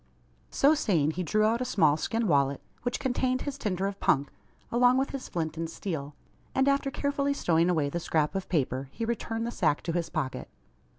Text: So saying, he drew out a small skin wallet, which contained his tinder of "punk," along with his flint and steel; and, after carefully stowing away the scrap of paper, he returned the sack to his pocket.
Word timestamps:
So 0.49 0.73
saying, 0.73 1.11
he 1.11 1.21
drew 1.21 1.43
out 1.43 1.61
a 1.61 1.63
small 1.63 1.95
skin 1.95 2.25
wallet, 2.27 2.59
which 2.81 2.99
contained 2.99 3.43
his 3.43 3.59
tinder 3.59 3.85
of 3.85 3.99
"punk," 3.99 4.31
along 4.71 4.97
with 4.97 5.11
his 5.11 5.29
flint 5.29 5.57
and 5.57 5.69
steel; 5.69 6.15
and, 6.55 6.67
after 6.67 6.89
carefully 6.89 7.35
stowing 7.35 7.69
away 7.69 7.87
the 7.87 7.99
scrap 7.99 8.33
of 8.33 8.49
paper, 8.49 8.89
he 8.91 9.05
returned 9.05 9.45
the 9.45 9.51
sack 9.51 9.83
to 9.83 9.91
his 9.91 10.09
pocket. 10.09 10.49